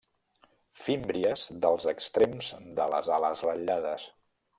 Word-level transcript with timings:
Fímbries 0.85 1.43
dels 1.65 1.85
extrems 1.91 2.47
de 2.81 2.87
les 2.95 3.11
ales 3.19 3.45
ratllades. 3.49 4.09